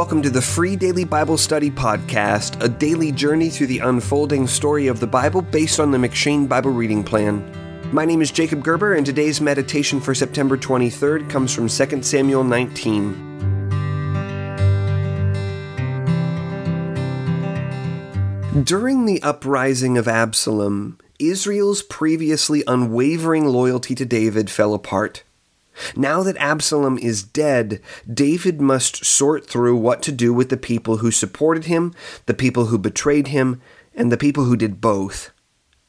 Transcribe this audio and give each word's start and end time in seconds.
welcome 0.00 0.22
to 0.22 0.30
the 0.30 0.40
Free 0.40 0.76
Daily 0.76 1.04
Bible 1.04 1.36
Study 1.36 1.70
Podcast, 1.70 2.58
a 2.64 2.70
daily 2.70 3.12
journey 3.12 3.50
through 3.50 3.66
the 3.66 3.80
unfolding 3.80 4.46
story 4.46 4.86
of 4.86 4.98
the 4.98 5.06
Bible 5.06 5.42
based 5.42 5.78
on 5.78 5.90
the 5.90 5.98
M'Cheyne 5.98 6.48
Bible 6.48 6.70
Reading 6.70 7.04
Plan. 7.04 7.44
My 7.92 8.06
name 8.06 8.22
is 8.22 8.30
Jacob 8.30 8.64
Gerber, 8.64 8.94
and 8.94 9.04
today's 9.04 9.42
meditation 9.42 10.00
for 10.00 10.14
September 10.14 10.56
23rd 10.56 11.28
comes 11.28 11.54
from 11.54 11.68
2 11.68 12.02
Samuel 12.02 12.44
19. 12.44 13.12
During 18.64 19.04
the 19.04 19.22
uprising 19.22 19.98
of 19.98 20.08
Absalom, 20.08 20.96
Israel's 21.18 21.82
previously 21.82 22.64
unwavering 22.66 23.44
loyalty 23.44 23.94
to 23.96 24.06
David 24.06 24.48
fell 24.48 24.72
apart. 24.72 25.24
Now 25.96 26.22
that 26.22 26.36
Absalom 26.36 26.98
is 26.98 27.22
dead, 27.22 27.80
David 28.12 28.60
must 28.60 29.04
sort 29.04 29.46
through 29.46 29.76
what 29.76 30.02
to 30.02 30.12
do 30.12 30.32
with 30.32 30.48
the 30.48 30.56
people 30.56 30.98
who 30.98 31.10
supported 31.10 31.64
him, 31.64 31.94
the 32.26 32.34
people 32.34 32.66
who 32.66 32.78
betrayed 32.78 33.28
him, 33.28 33.60
and 33.94 34.10
the 34.10 34.16
people 34.16 34.44
who 34.44 34.56
did 34.56 34.80
both. 34.80 35.30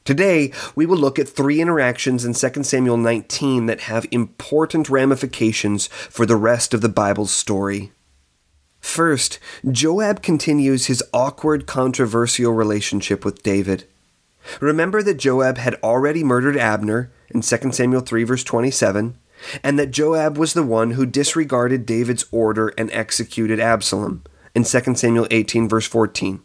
Today, 0.04 0.52
we 0.74 0.84
will 0.84 0.96
look 0.96 1.18
at 1.18 1.28
three 1.28 1.60
interactions 1.60 2.24
in 2.24 2.34
2 2.34 2.64
Samuel 2.64 2.96
19 2.96 3.66
that 3.66 3.82
have 3.82 4.06
important 4.10 4.90
ramifications 4.90 5.86
for 5.86 6.26
the 6.26 6.36
rest 6.36 6.74
of 6.74 6.80
the 6.80 6.88
Bible's 6.88 7.30
story. 7.30 7.92
First, 8.80 9.38
Joab 9.70 10.20
continues 10.20 10.86
his 10.86 11.04
awkward, 11.14 11.68
controversial 11.68 12.52
relationship 12.52 13.24
with 13.24 13.44
David. 13.44 13.84
Remember 14.60 15.04
that 15.04 15.18
Joab 15.18 15.56
had 15.56 15.76
already 15.84 16.24
murdered 16.24 16.56
Abner 16.56 17.12
in 17.30 17.42
2 17.42 17.72
Samuel 17.72 18.00
3, 18.00 18.24
verse 18.24 18.42
27, 18.42 19.16
and 19.62 19.78
that 19.78 19.90
Joab 19.90 20.36
was 20.36 20.54
the 20.54 20.62
one 20.62 20.92
who 20.92 21.06
disregarded 21.06 21.86
David's 21.86 22.24
order 22.30 22.68
and 22.78 22.90
executed 22.92 23.60
Absalom 23.60 24.22
in 24.54 24.64
2 24.64 24.94
Samuel 24.94 25.26
18, 25.30 25.68
verse 25.68 25.86
14. 25.86 26.40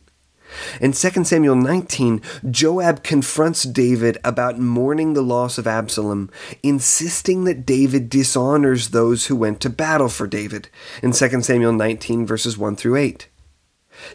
In 0.80 0.94
2 0.94 1.23
Samuel 1.26 1.56
19, 1.56 2.22
Joab 2.50 3.04
confronts 3.04 3.64
David 3.64 4.17
about 4.23 4.59
mourning 4.59 5.14
the 5.14 5.22
loss 5.22 5.58
of 5.58 5.67
Absalom, 5.67 6.30
insisting 6.64 7.44
that 7.44 7.66
David 7.66 8.09
dishonors 8.09 8.89
those 8.89 9.28
who 9.28 9.36
went 9.36 9.59
to 9.61 9.70
battle 9.70 10.09
for 10.09 10.26
David 10.26 10.70
in 11.04 11.11
2 11.11 11.42
Samuel 11.42 11.73
19, 11.73 12.26
verses 12.26 12.58
1 12.58 12.76
through 12.76 12.95
8. 12.95 13.28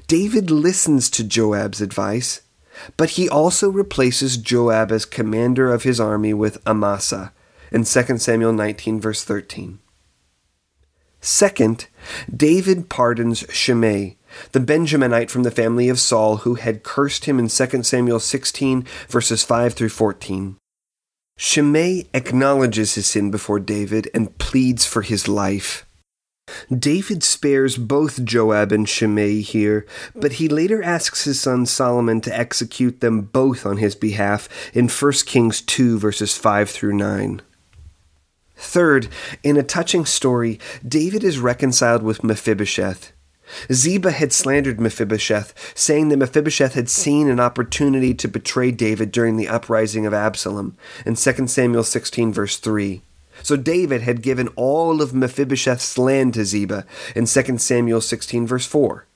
David 0.06 0.50
listens 0.50 1.10
to 1.10 1.24
Joab's 1.24 1.80
advice, 1.80 2.42
but 2.96 3.10
he 3.10 3.28
also 3.28 3.68
replaces 3.68 4.36
Joab 4.36 4.90
as 4.90 5.04
commander 5.04 5.72
of 5.72 5.82
his 5.82 6.00
army 6.00 6.32
with 6.32 6.66
Amasa 6.66 7.32
in 7.72 7.84
2 7.84 8.18
Samuel 8.18 8.52
19, 8.52 9.00
verse 9.00 9.24
13. 9.24 9.78
Second, 11.20 11.86
David 12.34 12.88
pardons 12.88 13.44
Shimei, 13.48 14.18
the 14.50 14.60
Benjaminite 14.60 15.30
from 15.30 15.44
the 15.44 15.50
family 15.50 15.88
of 15.88 16.00
Saul 16.00 16.38
who 16.38 16.54
had 16.54 16.82
cursed 16.82 17.26
him 17.26 17.38
in 17.38 17.48
2 17.48 17.82
Samuel 17.84 18.18
16, 18.18 18.84
verses 19.08 19.44
5 19.44 19.74
through 19.74 19.88
14. 19.90 20.56
Shimei 21.36 22.06
acknowledges 22.12 22.94
his 22.96 23.06
sin 23.06 23.30
before 23.30 23.60
David 23.60 24.10
and 24.12 24.36
pleads 24.38 24.84
for 24.84 25.02
his 25.02 25.28
life. 25.28 25.86
David 26.76 27.22
spares 27.22 27.78
both 27.78 28.24
Joab 28.24 28.72
and 28.72 28.88
Shimei 28.88 29.40
here, 29.40 29.86
but 30.14 30.34
he 30.34 30.48
later 30.48 30.82
asks 30.82 31.24
his 31.24 31.40
son 31.40 31.66
Solomon 31.66 32.20
to 32.22 32.36
execute 32.36 33.00
them 33.00 33.22
both 33.22 33.64
on 33.64 33.76
his 33.76 33.94
behalf 33.94 34.48
in 34.74 34.88
1 34.88 35.12
Kings 35.24 35.60
2, 35.60 35.98
verses 35.98 36.36
5 36.36 36.68
through 36.68 36.94
9. 36.94 37.42
Third, 38.62 39.08
in 39.42 39.56
a 39.56 39.62
touching 39.62 40.06
story, 40.06 40.58
David 40.86 41.24
is 41.24 41.38
reconciled 41.38 42.02
with 42.02 42.22
Mephibosheth. 42.22 43.12
Ziba 43.72 44.12
had 44.12 44.32
slandered 44.32 44.80
Mephibosheth, 44.80 45.52
saying 45.76 46.08
that 46.08 46.16
Mephibosheth 46.16 46.74
had 46.74 46.88
seen 46.88 47.28
an 47.28 47.40
opportunity 47.40 48.14
to 48.14 48.28
betray 48.28 48.70
David 48.70 49.10
during 49.10 49.36
the 49.36 49.48
uprising 49.48 50.06
of 50.06 50.14
Absalom 50.14 50.76
in 51.04 51.16
2 51.16 51.48
Samuel 51.48 51.82
16, 51.82 52.32
verse 52.32 52.56
3. 52.56 53.02
So 53.42 53.56
David 53.56 54.02
had 54.02 54.22
given 54.22 54.48
all 54.54 55.02
of 55.02 55.12
Mephibosheth's 55.12 55.98
land 55.98 56.34
to 56.34 56.44
Ziba 56.44 56.86
in 57.16 57.26
2 57.26 57.58
Samuel 57.58 58.00
16, 58.00 58.46
verse 58.46 58.64
4. 58.64 59.06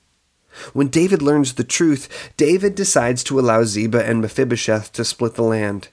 When 0.73 0.89
David 0.89 1.21
learns 1.21 1.53
the 1.53 1.63
truth, 1.63 2.31
David 2.35 2.75
decides 2.75 3.23
to 3.23 3.39
allow 3.39 3.63
Ziba 3.63 4.05
and 4.05 4.21
Mephibosheth 4.21 4.91
to 4.91 5.05
split 5.05 5.35
the 5.35 5.43
land. 5.43 5.87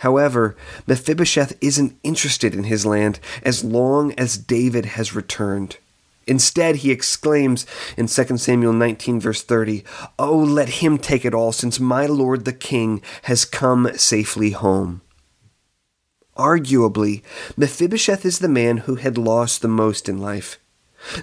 However, 0.00 0.56
Mephibosheth 0.86 1.58
isn't 1.60 1.98
interested 2.02 2.54
in 2.54 2.64
his 2.64 2.86
land 2.86 3.20
as 3.42 3.62
long 3.62 4.12
as 4.14 4.38
David 4.38 4.86
has 4.86 5.14
returned. 5.14 5.76
Instead, 6.26 6.76
he 6.76 6.90
exclaims 6.90 7.66
in 7.98 8.06
2 8.06 8.38
Samuel 8.38 8.72
19, 8.72 9.20
verse 9.20 9.42
30, 9.42 9.84
Oh, 10.18 10.38
let 10.38 10.80
him 10.80 10.96
take 10.96 11.26
it 11.26 11.34
all, 11.34 11.52
since 11.52 11.78
my 11.78 12.06
lord 12.06 12.46
the 12.46 12.52
king 12.54 13.02
has 13.24 13.44
come 13.44 13.90
safely 13.96 14.52
home. 14.52 15.02
Arguably, 16.34 17.22
Mephibosheth 17.58 18.24
is 18.24 18.38
the 18.38 18.48
man 18.48 18.78
who 18.78 18.94
had 18.94 19.18
lost 19.18 19.60
the 19.60 19.68
most 19.68 20.08
in 20.08 20.16
life. 20.16 20.58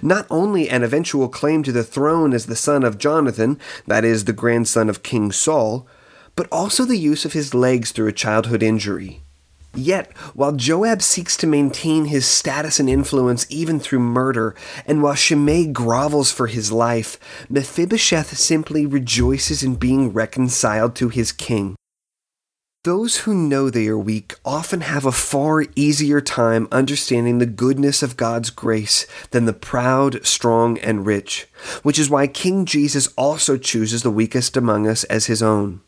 Not 0.02 0.24
only 0.30 0.70
an 0.70 0.84
eventual 0.84 1.28
claim 1.28 1.64
to 1.64 1.72
the 1.72 1.82
throne 1.82 2.32
as 2.32 2.46
the 2.46 2.54
son 2.54 2.84
of 2.84 2.98
Jonathan, 2.98 3.58
that 3.88 4.04
is, 4.04 4.24
the 4.24 4.32
grandson 4.32 4.88
of 4.88 5.02
King 5.02 5.32
Saul, 5.32 5.88
but 6.38 6.46
also 6.52 6.84
the 6.84 6.96
use 6.96 7.24
of 7.24 7.32
his 7.32 7.52
legs 7.52 7.90
through 7.90 8.06
a 8.06 8.12
childhood 8.12 8.62
injury. 8.62 9.22
Yet, 9.74 10.16
while 10.34 10.52
Joab 10.52 11.02
seeks 11.02 11.36
to 11.38 11.48
maintain 11.48 12.04
his 12.04 12.26
status 12.26 12.78
and 12.78 12.88
influence 12.88 13.44
even 13.50 13.80
through 13.80 13.98
murder, 13.98 14.54
and 14.86 15.02
while 15.02 15.16
Shimei 15.16 15.66
grovels 15.66 16.30
for 16.30 16.46
his 16.46 16.70
life, 16.70 17.18
Mephibosheth 17.50 18.38
simply 18.38 18.86
rejoices 18.86 19.64
in 19.64 19.74
being 19.74 20.12
reconciled 20.12 20.94
to 20.94 21.08
his 21.08 21.32
king. 21.32 21.74
Those 22.84 23.16
who 23.18 23.34
know 23.34 23.68
they 23.68 23.88
are 23.88 23.98
weak 23.98 24.36
often 24.44 24.82
have 24.82 25.04
a 25.04 25.10
far 25.10 25.64
easier 25.74 26.20
time 26.20 26.68
understanding 26.70 27.38
the 27.38 27.46
goodness 27.46 28.00
of 28.00 28.16
God's 28.16 28.50
grace 28.50 29.08
than 29.32 29.46
the 29.46 29.52
proud, 29.52 30.24
strong, 30.24 30.78
and 30.78 31.04
rich, 31.04 31.48
which 31.82 31.98
is 31.98 32.08
why 32.08 32.28
King 32.28 32.64
Jesus 32.64 33.08
also 33.18 33.56
chooses 33.56 34.04
the 34.04 34.12
weakest 34.12 34.56
among 34.56 34.86
us 34.86 35.02
as 35.04 35.26
his 35.26 35.42
own. 35.42 35.80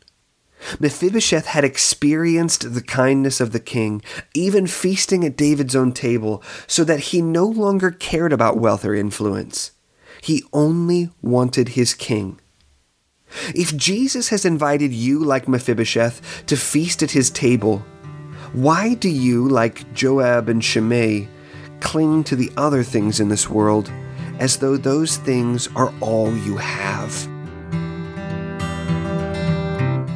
Mephibosheth 0.79 1.45
had 1.45 1.63
experienced 1.63 2.73
the 2.73 2.81
kindness 2.81 3.41
of 3.41 3.51
the 3.51 3.59
king, 3.59 4.01
even 4.33 4.67
feasting 4.67 5.25
at 5.25 5.37
David's 5.37 5.75
own 5.75 5.91
table, 5.91 6.43
so 6.67 6.83
that 6.83 6.99
he 6.99 7.21
no 7.21 7.45
longer 7.45 7.91
cared 7.91 8.33
about 8.33 8.57
wealth 8.57 8.85
or 8.85 8.93
influence. 8.93 9.71
He 10.21 10.43
only 10.53 11.09
wanted 11.21 11.69
his 11.69 11.93
king. 11.93 12.39
If 13.55 13.75
Jesus 13.75 14.29
has 14.29 14.45
invited 14.45 14.91
you, 14.91 15.19
like 15.19 15.47
Mephibosheth, 15.47 16.45
to 16.47 16.57
feast 16.57 17.01
at 17.01 17.11
his 17.11 17.29
table, 17.29 17.83
why 18.53 18.95
do 18.95 19.09
you, 19.09 19.47
like 19.47 19.93
Joab 19.93 20.49
and 20.49 20.63
Shimei, 20.63 21.27
cling 21.79 22.23
to 22.25 22.35
the 22.35 22.51
other 22.57 22.83
things 22.83 23.19
in 23.19 23.29
this 23.29 23.49
world 23.49 23.91
as 24.39 24.57
though 24.57 24.75
those 24.75 25.17
things 25.17 25.69
are 25.75 25.93
all 26.01 26.35
you 26.35 26.57
have? 26.57 27.30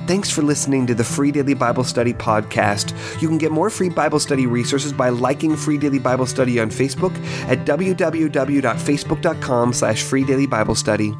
Thanks 0.08 0.30
for 0.30 0.44
listening 0.44 0.86
to 0.88 0.94
the 0.94 1.04
Free 1.04 1.32
Daily 1.32 1.56
Bible 1.56 1.84
Study 1.84 2.14
podcast. 2.14 2.94
You 3.22 3.28
can 3.28 3.40
get 3.40 3.52
more 3.52 3.72
free 3.72 3.90
Bible 3.90 4.20
study 4.20 4.46
resources 4.46 4.94
by 4.94 5.10
liking 5.10 5.56
Free 5.56 5.80
Daily 5.80 6.00
Bible 6.00 6.28
Study 6.28 6.60
on 6.60 6.70
Facebook 6.70 7.16
at 7.48 7.66
www.facebook.com 7.66 9.74
slash 9.74 10.04
Free 10.04 10.24
Daily 10.24 10.46
Bible 10.46 10.76
Study. 10.76 11.16